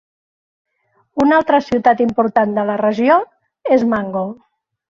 [1.25, 3.19] Una altra ciutat important de la regió
[3.77, 4.27] és Mango.